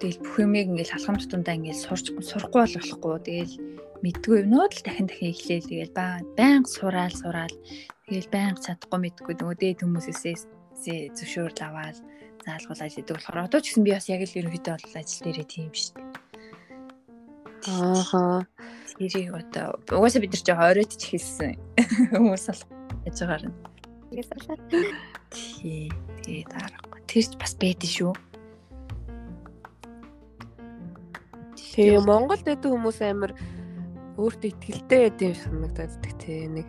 [0.00, 3.16] тэгэл бүх юмыг ингээл халахын тутамдаа ингээл сурч сурахгүй бол болохгүй.
[3.24, 3.54] Тэгэл
[4.04, 5.96] мэдгүй юмнууд л дахин дахин эхлээл тэгэл
[6.36, 7.56] байнга сураал сураал
[8.04, 11.96] тэгэл байнга чадахгүй мэдгүй нөгөө дээд хүмүүсээсээ зөвшөөрөл аваад
[12.44, 15.72] заалгуулж идэг болохоор одоо ч гэсэн би бас яг л ерөнхийдөө бол ажил дээрээ тийм
[15.72, 16.26] шүү дээ.
[17.66, 18.46] Ааха.
[18.94, 21.56] Тэрийг одоо угаасаа бид нар ч оройтч хэлсэн
[22.14, 22.70] хүмүүс алах
[23.04, 23.54] гэж байгаа юм.
[24.12, 25.15] Тэгээс алаа.
[25.36, 25.92] Тий.
[26.24, 27.00] Тэгээд аргагүй.
[27.04, 28.12] Тэр ч бас байдэн шүү.
[31.76, 33.36] Тэгээ Монголд байдаг хүмүүс амар
[34.16, 36.68] өөртөө ихтэй байдаг юм санагдаад тий нэг.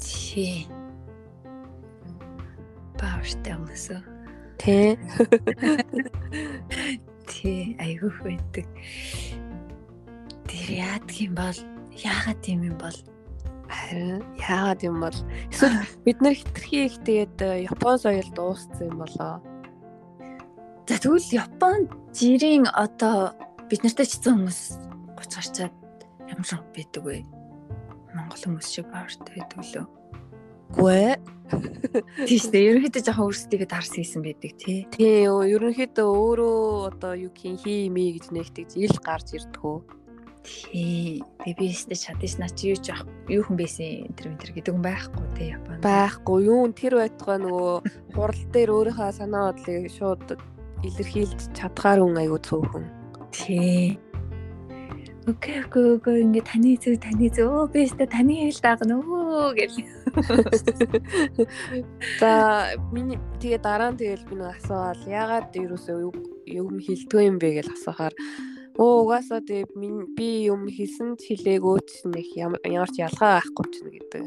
[0.00, 0.64] Тий.
[2.96, 3.86] Бааштай хүмүүс.
[4.56, 4.96] Тий.
[7.28, 8.66] Тий, айгүйх байдаг.
[10.48, 11.60] Тэр яадаг юм бол
[11.92, 12.96] яагаад юм юм бол
[13.90, 15.18] Харин яагаад юм бол
[15.50, 19.42] эсвэл бид нар хитрхи их тэгээд э, Япон соёл дууссан юм болоо.
[20.86, 23.34] За тэгвэл Япон жирийн одоо
[23.66, 24.78] бид нартай ч зэн хүмүүс
[25.18, 25.74] 30 гарчаад
[26.30, 27.26] ямар шоу байдаг вэ?
[28.14, 29.86] Монгол хүмүүс шиг баавартай байдаг лөө.
[30.70, 31.18] Гүй.
[32.30, 32.78] Тийш дээ.
[32.78, 34.86] Ерөнхийдөө жоохон өөрсдийгөө дарс хийсэн байдаг тий.
[34.94, 39.99] Тий, ерөнхийдөө өөрөө одоо юу юм хий мий гэж нэгтгэж ил гарч ирдгүү.
[40.44, 41.20] Тий.
[41.44, 41.94] Тэгээ би өстө
[42.40, 42.88] наа чи юу ч
[43.28, 45.84] юу хүн байсан энэ төр энэ гэдэг хүн байхгүй те Японд.
[45.84, 46.38] Байхгүй.
[46.48, 47.74] Юу тэр байтугай нөгөө
[48.16, 50.26] хурал дээр өөрийнхөө санаа бодлыг шууд
[50.80, 52.84] илэрхийлж чадхаар хүн айгуу цөөхөн.
[53.36, 54.00] Тий.
[55.28, 59.52] Окей, окей, окей ингээ таны зүг таны зүг өө би өстө таны хэл дагна өө
[59.52, 59.76] гэл.
[62.20, 66.12] За миний тэгээ дараа нь тэгэл би нэг асуувал ягаад ерөөсөө юу
[66.48, 68.16] юм хилдэггүй юм бэ гэж асуухаар
[68.80, 72.28] Өө угаасаа тэгээ би юм хийсэн ч хэлээгөө ч нэг
[72.64, 74.24] ямар ч ялгаа байхгүй ч гэдэг.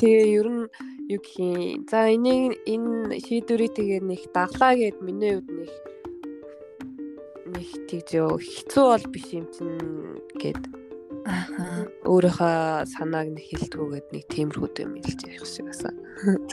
[0.00, 0.64] Тэгээ ер нь
[1.12, 1.84] юу гэх юм.
[1.92, 5.72] За энийг энэ шийдвэрийг тэгээ нэг даглаа гэд миний хувьд нэг
[7.52, 9.76] нэг тийж хэцүү бол биш юм чинь
[10.40, 10.85] гэд
[11.26, 11.82] Аа.
[12.06, 15.98] Өөрийнхөө санааг нэг хэлдгүүгээд нэг тиймэрхүү юм хэлж явах шиг басан.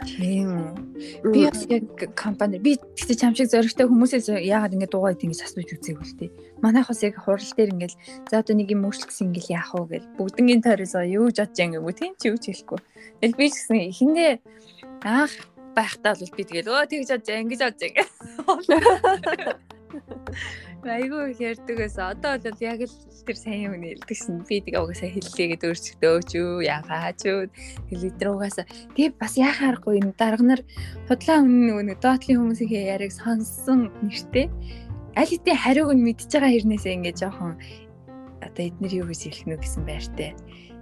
[0.02, 1.30] Тийм үү.
[1.30, 1.86] Би бас яг
[2.18, 6.34] компани би тэгтээ чам шиг зоригтой хүмүүсээс яагаад ингэ дуугаад ингэж асууж үзээг үл тээ.
[6.66, 10.10] Манайх бас яг хурал дээр ингээл за одоо нэг юм өөрчлөсөн ингээл яах вэ гэл
[10.18, 12.82] бүгднгийн тойроосоо юу ч бодож ангигүй тийм ч юу ч хэлэхгүй.
[13.22, 14.42] Тэгэл би ч гэсэн эхэндээ
[15.06, 15.38] аах
[15.78, 18.10] байхдаа бол би тэгэл өө тэгж бодож ингэж бодож ингэ.
[20.84, 24.43] Айгүй их ярьдагээс одоо бол яг л тэр сайн юм хэлдэгсэн.
[24.43, 27.39] Би тэгээ угаасаа хэллээ гэдэг өөрчлөлтөөч юу яагаач юу
[27.88, 30.62] хэлэдэр угаасаа тэгээ бас яхаарахгүй энэ дарга нар
[31.08, 34.52] худлаа өмнө нөгөө доотлын хүмүүсийн яриаг сонссон нэртэй
[35.15, 37.54] аль хэдийн хариуг нь мэдчихэж байгаа хэрнээсээ ингээд жоохон
[38.43, 40.32] одоо эднэр юу гэж хэлэх нү гэсэн байртай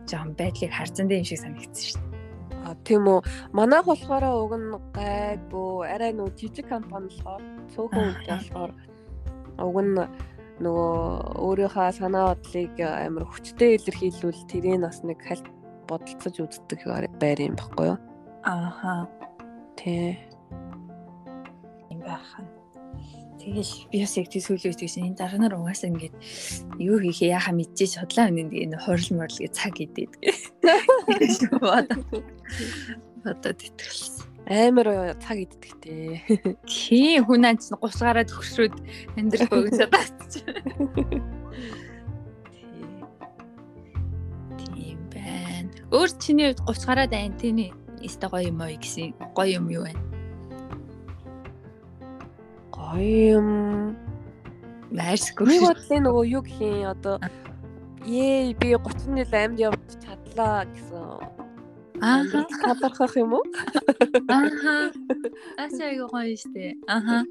[0.10, 2.10] жоохон байдлыг харцсан дээ юм шиг санагдсан шүү дээ.
[2.66, 3.22] А тийм үү.
[3.54, 7.42] Манайх болохоор уг нь гайгүй арай нөгөө жижиг компани болохоор
[7.74, 8.72] цөөхөн үнэтэй болохоор
[9.58, 9.98] уг нь
[10.62, 10.94] нөгөө
[11.42, 15.50] өөрийнхөө санаа бодлыг амар хүчтэй илэрхийлвэл тэрийг бас нэг хальт
[15.90, 16.86] бодолцож үздэг
[17.18, 18.00] байр юм баггүй юу?
[18.46, 19.10] Ааха.
[19.76, 20.22] Тий.
[21.90, 22.46] Юм байхаа.
[23.42, 26.14] Тэгэл би бас яг сүүлийн үед гэсэн энэ дарга нар угаасаа ингээд
[26.78, 30.14] юу хийхээ яхаа мэдчихэж судлаа үнэн тэгээ хорл морл гэ цаг идээд.
[33.26, 36.22] Одоо тэтгэлсэн амар цаг иддэгтэй.
[36.66, 38.76] Тийм хүн анч 30 гараад хөшрөөд
[39.18, 40.46] амьдрал богиносоо татчих.
[44.58, 45.70] Тийм байна.
[45.94, 47.70] Өөр чиний хувьд 30 гараад антины
[48.02, 49.94] өстой гоё юм уу гэсэн гоё юм юу вэ?
[52.74, 53.48] Гоё юм.
[54.90, 55.48] Найрсгүй.
[55.48, 57.22] Би бодлын нөгөө юу гэх юм одоо
[58.04, 61.41] ээ би 30 жил амьд явж чадлаа гэсэн
[62.02, 62.46] Ааха.
[62.62, 63.46] Хабархах юм уу?
[64.28, 64.92] Ааха.
[65.58, 66.76] Асаа яг гоё штэ.
[66.90, 67.26] Ааха.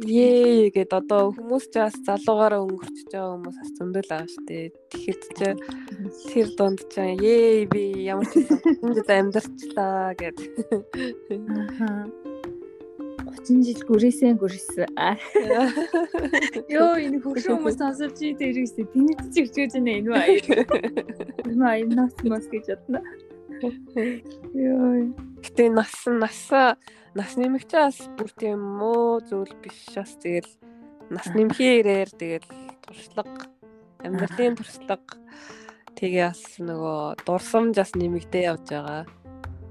[0.00, 4.58] Ее гэд одоо хүмүүс ч бас залуугаараа өнгөрч байгаа хүмүүс бас зөндөл байгаа штэ.
[4.92, 5.28] Тэгэхээр ч
[6.28, 8.44] тэр донд ч ээ би ямар ч
[8.80, 10.36] юм амьдарчлаа гэд.
[11.52, 12.29] Ааха.
[13.30, 14.90] 30 жил гүрээсэн гүрээсэн.
[16.74, 20.30] Йоо энэ хөршөө хүмүүс сонсож ий дээрээс тэнийд ч ирчээж байна энэ бай.
[21.46, 23.00] Энэ бай нас мас гэж бодно.
[24.54, 25.14] Йоо.
[25.44, 26.50] Гэтэ нас нас
[27.14, 30.50] нас нэмэгчээс бүр тийм муу зүйл биш шас тэгэл
[31.10, 32.48] нас нэмхийн ирээр тэгэл
[32.86, 33.50] туршлага
[34.06, 35.18] амьдралын туршлага
[35.98, 39.02] тэгээ бас нөгөө дурсамж бас нэмэгдээ явж байгаа.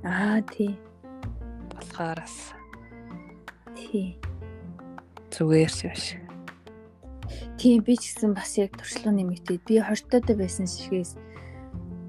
[0.03, 0.75] Аа тий.
[1.71, 2.58] Болохоор бас
[3.79, 4.19] Тий.
[5.31, 6.19] Зүгээр шиг.
[7.55, 11.15] Тийм би ч гэсэн бас яг туршлага нэмэгдээд би 20 таатай байсан шигээс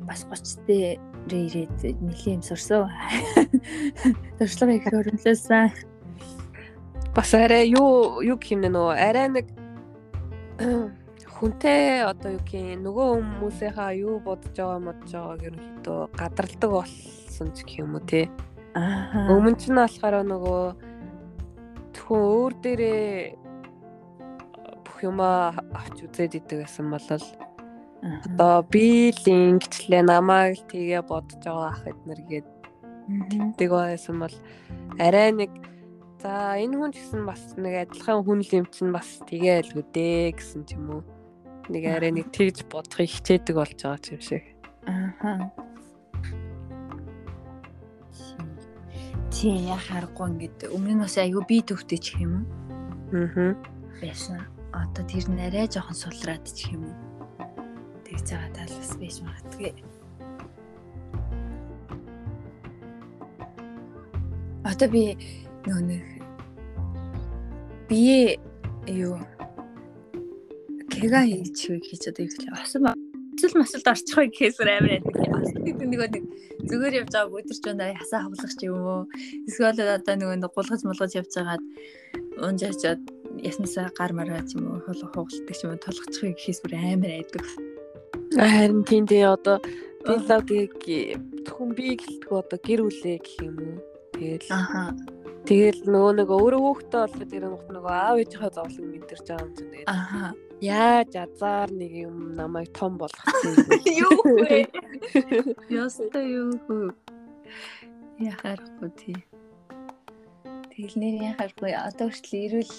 [0.03, 0.99] бас 30 дээр
[1.31, 2.91] ирээд нэлийн сурсан.
[4.39, 5.71] Туршлага их хөрөнлөөсөн.
[7.15, 9.47] Бас арай юу юу гэмнэ нөө арай нэг
[11.39, 17.59] хүнтэй одоо юу гэх нөгөө хүмүүсийнхаа юу бодож байгаа модж байгааг ерөнхийдөө гадарладаг болсон ч
[17.63, 18.27] гэх юм уу те.
[18.75, 19.31] Аа.
[19.35, 20.90] Өмнө нь болохоор нөгөө
[22.11, 23.39] хүн өөр дээрээ
[24.83, 27.07] бүх юма авч үзээд идэг гэсэн бол
[28.03, 32.49] одоо би л ингэчлээ намайг л тгээ бодож байгаа ах эднэр гээд
[33.31, 34.37] тэгдэг байсан бол
[34.99, 35.55] арай нэг
[36.19, 40.35] за энэ хүн гэсэн бас нэг адилхан хүн л юм чинь бас тгээ айлгүй дээ
[40.35, 41.03] гэсэн ч юм уу.
[41.71, 44.43] Нэг арай нэг тэгж бодохыг хичээдэг болж байгаа юм шиг.
[44.91, 45.70] Аа
[49.31, 52.45] Тийм яхаарахгүй ингээд өмнө нь бас айгүй би төвтэй ч юм уу.
[53.15, 53.55] Аа.
[54.03, 54.43] Байсан.
[54.75, 56.97] Одоо тэр арай жоохон сулраад ч юм уу.
[58.03, 59.71] Тэгж байгаа талаас биш магадгүй.
[64.67, 65.15] Одоо би
[65.63, 66.05] нөгөө нэг
[67.87, 68.39] бие
[68.91, 69.15] юу
[70.91, 73.10] кега хийж хийж одоо гэхэл асан
[73.41, 75.15] эсвэл масалд орчихгүй гэхээс амар байдаг.
[75.33, 76.25] Бас нэг нэг
[76.69, 79.03] зүгээр явж байгааг өдөрч өндөө хасаа хавлагч юм уу?
[79.49, 81.65] Эсвэл одоо нөгөө гулгаж мулгаж явж байгаад
[82.45, 83.01] унж очиод
[83.41, 87.13] яснасаа гар мараа ч юм уу хол хугалдаг ч юм уу толгочихыг гэхээс бүр амар
[87.17, 87.45] айдаг.
[88.37, 89.57] Харин тийм дээ одоо
[90.05, 90.77] биологийг
[91.49, 93.77] зөвхөн би гэлтгүү одоо гэр бүлээ гэх юм уу?
[94.15, 94.93] Тэгэл Аха.
[95.49, 99.89] Тэгэл нөгөө нэг өөрөө хөөхтэй болоод ирэх нөгөө аав ээжийнхээ зовлон мэдэрч байгаа юм чинь.
[99.89, 100.25] Аха.
[100.61, 103.57] Яаж азар нэг юм намайг том болгосон
[103.89, 104.69] Юу вэ?
[105.73, 106.93] Яста юу хөө.
[108.21, 109.17] Яхахгүй тий.
[110.69, 112.75] Тэгэл нэр яхахгүй одоо хүртэл ирүүл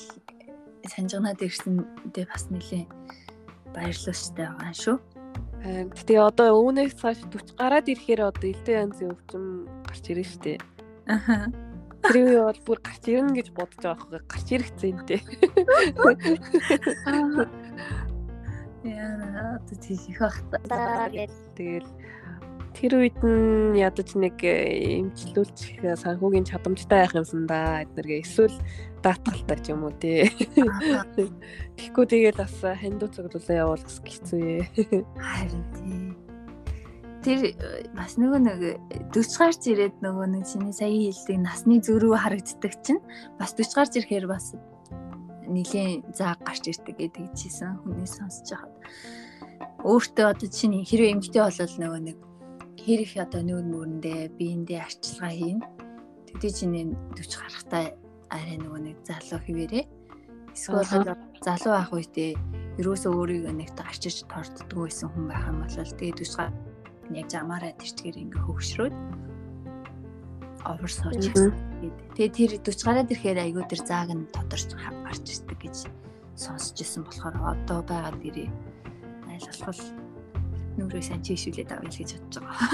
[0.86, 1.82] санжганаад ирсэн
[2.14, 2.86] дэ бас нэлээ
[3.74, 4.98] баярлалтай байгаа шүү.
[5.62, 9.46] Тэгээ одоо өвнөөс цааш 40 гараад ирэхээр одоо элдэ янзын өвчм
[9.90, 10.54] гарч ирэн штэ.
[11.10, 11.50] Аха.
[12.02, 15.22] Тэр үе бол бүр гарч ирнэ гэж бодож байгаа хэрэг гарч ирэх зэнтэй.
[18.82, 21.10] Яа, тийх бах та.
[21.54, 21.90] Тэгэл
[22.74, 28.58] тэр үед нь ядаж нэг эмчлүүлчих санхүүгийн чадамжтай байх юмсан да эднэргээ эсвэл
[29.04, 30.30] даатгалтай ч юм уу тий.
[31.78, 34.64] Тэгэхгүй тэгээд бас хандуу цогцолоо явуул бас хэцүү ээ.
[35.20, 36.11] Харин тий.
[37.22, 37.54] Тэр
[37.94, 38.60] бас нөгөө нэг
[39.14, 42.98] 40 гарч ирээд нөгөө нэг чиний сая хэлдэг насны зөрүү харагддаг чинь
[43.38, 44.58] бас 40 гарч ирэхээр бас
[45.46, 48.74] нилийн зааг гарч ирдэг гэдэг чийсэн хүний сонсож хаад.
[49.86, 52.18] Өөртөө одоо чинь хэрвээ эмгтэй болол нөгөө нэг
[52.82, 55.60] хэр их одоо нүүр нүрэндээ биендээ арчилгаа хийн.
[56.26, 57.84] Тэгтээ чинь 40 гарахтаа
[58.34, 59.86] арай нөгөө нэг залуу хിവэрээ.
[60.58, 61.14] Эсвэл
[61.46, 62.34] залуу ах үедээ
[62.82, 66.71] ерөөсөө өөрийгөө нэг гарчиж торддгүй байсан хүн байх юм бол тэгээд 40 гарах
[67.16, 68.96] яг замаараа тэрчгээр ингээ хөвгшрөөд
[70.66, 71.26] овер сууж
[72.16, 75.78] тэгээд тэр 40 гараад ирэхээр айгуу тэр зааг нь тодорч гарч ирдэг гэж
[76.38, 78.50] сонсч ирсэн болохоор одоо байгаад ирээ
[79.30, 79.82] айлгал
[80.78, 82.70] нүрээ сайн чийшүүлээд авъя гэж бодож байгаа.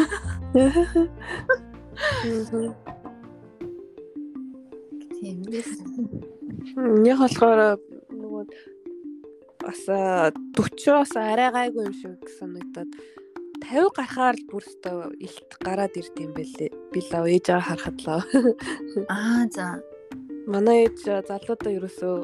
[5.17, 5.37] Тийм.
[7.03, 7.81] Нэг болохоор
[8.13, 8.43] нөгөө
[9.63, 12.91] бас 40-оос арай гайгүй юм шиг санагдаад
[13.63, 16.71] 50 гарахаар л бүрстөө илт гараад ирд юм бэлээ.
[16.93, 18.23] Би лав ээж аваа харахад лав.
[19.13, 19.81] Аа за.
[20.47, 22.15] Манай ээж залуудаа ерөөсөө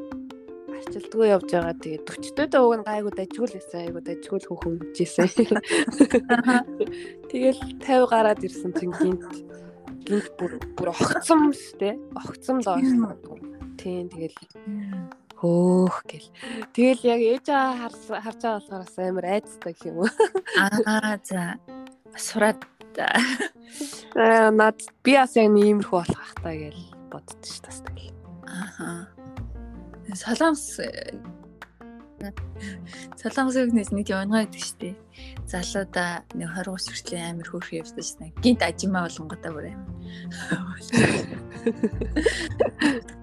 [0.78, 1.76] арчилдгүй явж байгаа.
[1.80, 3.80] Тэгээ 40-тэй дэ уг нь гайгүй дажгүй л байсан.
[3.82, 5.28] Айгуу дажгүй л хөхөн хэмжээсэн.
[7.30, 9.24] Тэгэл 50 гараад ирсэн чинь гинт
[10.06, 11.98] гинт бүр бүр огцом штэ.
[12.14, 13.16] Огцом л байна.
[13.80, 14.38] Тийм тэгэл
[15.44, 16.32] хөөх гэл.
[16.72, 20.12] Тэгэл яг ээж аа харж байгаа болохоор бас амар айцтай гэх юм уу.
[20.56, 21.60] Аа за.
[22.16, 22.64] Сураад
[22.96, 26.80] аа над би бас яг иймэрхүү болох ах таа гэж
[27.12, 28.16] боддоо ш тас тэгэл.
[28.48, 29.12] Аа.
[30.16, 30.80] Солонгос
[33.20, 34.96] Солонгос үгнээс нэг явна гэдэг штеп.
[35.44, 38.32] Залуудаа нэг 20 30 хүртэл амар хөөрхөн явсан шнэ.
[38.40, 40.80] Гинт ажимаа болонготой бүр амар.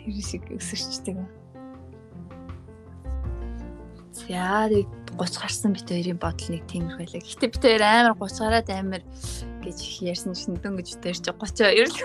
[0.00, 1.20] Тэр шиг өсөрчдөг.
[4.16, 7.20] За нэг 30 гарсан бит хоёрын бодол нэг тиймэрхүү байлаа.
[7.20, 9.02] Гэтэ бит хоёр амар 30 гараад амар
[9.60, 11.96] гэж ярьсан шин дөнгөж дээр чи 32 л.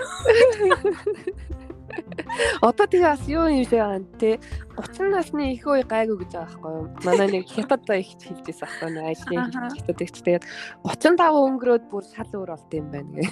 [2.60, 4.36] Одоо тэгээ бас юу юм шиг байгаа нэ
[4.76, 6.86] 30 насны их үе гайгүй гэж байгаа байхгүй юу?
[7.06, 9.06] Манай нэг хятад их хэлжсэн байхгүй юу?
[9.06, 10.44] Ажлын хятад их тэгээд
[10.84, 13.24] 35 өнгөрөөд бүр шал өөр болт юм байна гэ.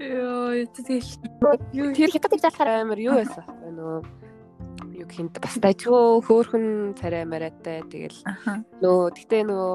[0.00, 1.10] Йоо, тэгэл
[1.92, 4.00] тэр хятад их залхаар амар юу байсан байхгүй юу?
[4.96, 8.16] юу гэнт бас дайггүй хөөхөн царай мариатай тэгэл
[8.80, 9.68] нөө гэтээ нөө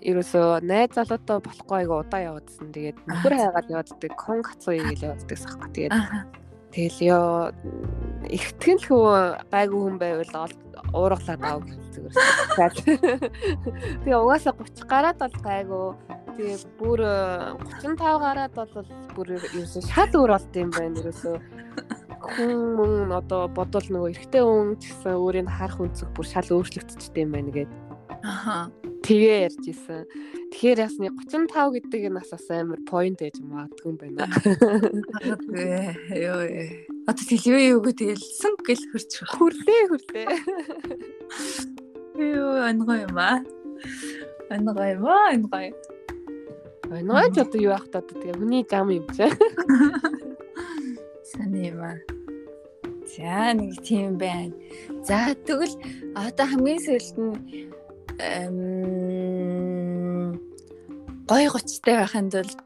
[0.00, 2.72] ерөөсөө найз залуутай болохгүй айгу удаа яваадсан.
[2.72, 5.68] Тэгээд нөхөр хайгаад явааддаг, кон кацуй гэж явааддаг сахгүй.
[5.76, 5.92] Тэгээд
[6.70, 7.50] тэгэл ёо
[8.30, 9.14] ихтгэн л хөө
[9.50, 10.54] гайгүй хүн байвал
[10.94, 12.14] уургалаад аав зүгээр.
[14.06, 15.88] Тэгээ угаасаа 30 гараад бол гайгүй.
[16.36, 17.00] Тэгээ бүр
[17.82, 21.36] 35 гараад бол бүр ерөөсөө шал өөр болд юм байна ерөөсөө
[22.20, 27.32] хүн мөн одоо бодвол нөгөө эрэгтэй хүн гэсэн өөрийг харах үнцэг бүр шал өөрчлөгдчихдээ юм
[27.34, 27.70] байна гээд.
[28.22, 28.68] Аха.
[29.10, 30.06] Тэгээ ярьж исэн.
[30.54, 34.30] Тэгэхээр ясны 35 гэдэг нь бас амар point ээж магадгүй юм байна.
[36.14, 36.46] Йоо.
[37.10, 40.28] Одоо телевизээ юу гэ тэгэлсэн гэл хөрч хүрлээ хүрлээ.
[42.22, 43.42] Йоо ангой юм аа.
[44.46, 45.74] Ангой юм аа ангой.
[46.86, 49.26] Ангой ч одоо юу ах та тэгээ хүний зам юм чи.
[51.34, 51.98] Сайн юм аа.
[53.10, 54.54] За нэг тийм байна.
[55.02, 55.74] За тэгвэл
[56.14, 57.34] одоо хамгийн сүүлд нь
[61.30, 62.58] гой гоцтой байхын тулд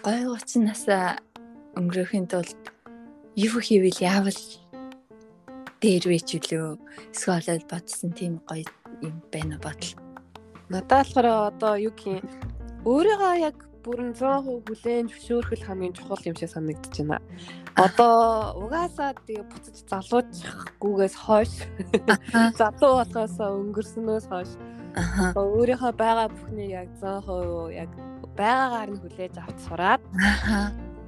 [0.00, 1.20] гой гоц насаа
[1.76, 2.56] өнгөрөөхийн тулд
[3.36, 4.40] юу хийвэл яавал
[5.84, 6.80] дээр вэж үлээ
[7.12, 8.64] эсвэл бодсон тийм гоё
[9.04, 10.00] юм байна бодол.
[10.72, 12.26] Надад болохоор одоо юу гэх юм
[12.88, 17.20] өөрийгөө яг бүрэн 100% хүлээн зөвшөөрөх хамгийн чухал юм шиг санагдаж байна.
[17.76, 21.52] Одоо угаасаа тэгээ буцаж залуучгүйгээс хойш
[22.58, 24.50] залуу болохоос өнгөрснөөс хойш
[25.34, 27.90] өөрийнхөө байгаа бүхнийг яг 100% яг
[28.38, 30.02] байгаагаар нь хүлээж авч сураад.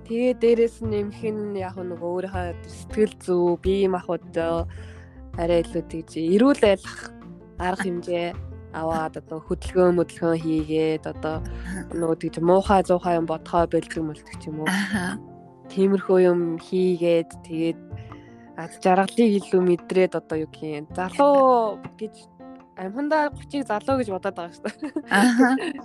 [0.07, 4.26] Тэгээ дээрэс нь нэмэх нь яг нэг өөрийнхөө сэтгэл зүй, бие махбод
[5.38, 6.98] арай илүү тэгж эрүүл байлах
[7.62, 8.29] арга хэмжээ
[8.74, 11.37] аваад одоо хөдөлгөөн мөдөлгөөн хийгээд одоо
[11.94, 14.70] нөгөө тийж муухай зуухай юм бодхоо бэлдэг мэлдэг ч юм уу.
[15.70, 17.81] Тиймэрхүү юм хийгээд тэгээд
[18.59, 22.14] аз жаргалыг илүү мэдрээд одоо юу гэх юм залуу гэж
[22.81, 24.90] амхандаа 30-ыг залуу гэж бодоод байгаа шүү дээ.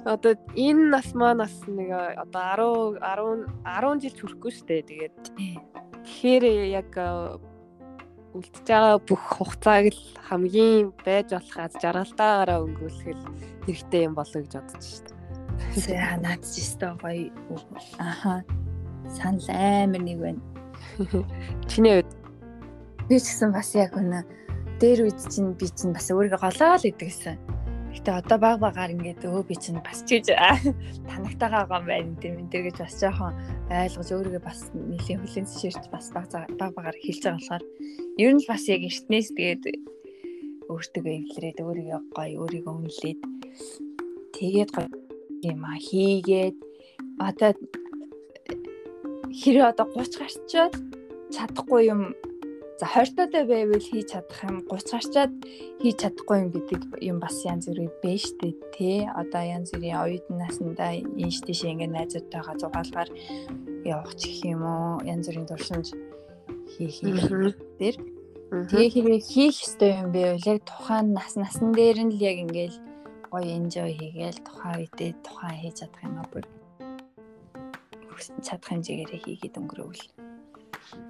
[0.16, 4.88] Одоо энэ нас маань бас нэг одоо 10 10 10 жил хүрэхгүй шүү дээ.
[4.90, 5.16] Тэгээд
[6.08, 6.92] тэгэхээр яг
[8.36, 13.20] үлдэж байгаа бүх хугацааг л хамгийн байж болох аз жаргалтаагаараа өнгөрүүлэх
[13.68, 15.16] хэрэгтэй юм болоо гэж бодож шүү дээ.
[15.84, 17.32] За наад ч өстой гоё.
[18.00, 18.44] Аха.
[19.12, 20.42] Санал амар нэг байна.
[21.72, 22.10] Чиний үед
[23.08, 24.24] би ч гэсэн бас яг өнө
[24.80, 27.38] дээр үед чинь би чинь бас өөрийгөө голоо л идэг гэсэн.
[27.96, 30.28] Гэтэ одоо баг багаар ингээд өө би чинь бас чиж
[31.08, 33.34] танагтайгаа байгаа юм байна тийм энэ гэж бас жоохон
[33.72, 36.28] ойлгож өөрийгөө бас нэлийн хүлэн зөвшөөрч бас баг
[36.60, 37.64] баг багаар хэлж байгаа болохоор
[38.20, 39.64] ер нь бас яг эртнээс тэгээд
[40.68, 43.20] өөртөө эвлэрээд өөрийгөө гоё өөрийгөө үнэлээд
[44.36, 44.92] тэгээд гоё
[45.48, 46.56] юм а хийгээд
[47.24, 47.52] одоо
[49.40, 50.74] хэрэг одоо 30 гарчаад
[51.32, 52.02] чадахгүй юм
[52.76, 55.32] За 20 таатай байвал хийж чадах юм 30 гарчаад
[55.80, 59.08] хийж чадахгүй юм гэдэг юм бас янз бүрийн бэ штэ тий.
[59.08, 63.10] Одоо янз бүрийн оюутан наснда инш тийш ингээд найзуудтайгаа зугаалгаар
[63.88, 65.96] явах ч гэх юм уу янз бүрийн туршимж
[66.76, 67.96] хийх юм дээр.
[68.52, 70.44] Тэгээ хэрэг хийх ёстой юм бэ?
[70.44, 72.76] Яг тухайн нас насан дээр нь л яг ингээд
[73.32, 76.44] гоё энжой хийгээл тухайн үедээ тухайн хийж чадах юм аа бүр
[78.44, 80.25] чадах хэмжээгээр хийгээд өнгөрөөвөл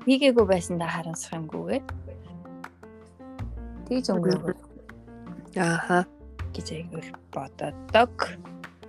[0.06, 1.84] хийгээгүй байсандаа харамсах юмгүйгээр
[3.88, 4.58] тэгж өнгөрөв.
[5.56, 6.00] Ааха
[6.56, 8.12] гэж айгуул бододог.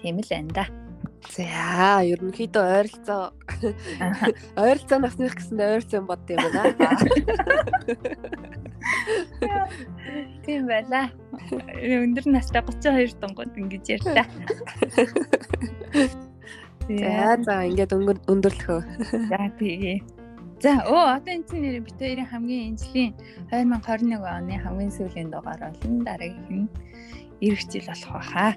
[0.00, 0.64] Тийм л энэ да.
[1.34, 3.34] За ерөнхийдөө ойролцоо
[4.62, 6.94] ойролцоо насных гэсэндээ ойролцоо бод юм байна.
[10.46, 11.10] Тийм байла.
[11.82, 14.26] Өндөр настай 32 дунгууд ингэж ярьлаа.
[16.86, 17.92] За за ингээд
[18.30, 18.80] өндөрлөхөө.
[19.26, 20.15] За тэгээ.
[20.62, 23.12] За өө одоо энэ чинь нэр бит хоёрын хамгийн энэжлийн
[23.52, 26.04] 2021 оны хамгийн сүүлийн дугаар болно.
[26.08, 26.70] Дараагийн нь
[27.44, 28.52] эх жил болох байхаа.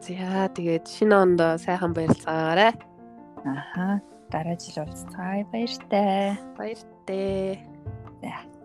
[0.00, 2.72] За тэгээд шинэ онд сайхан баярлцаагаарай.
[3.44, 4.00] Аха
[4.32, 6.40] дараа жил уулзцаая баяртай.
[6.56, 7.60] Баяртай.
[8.24, 8.55] За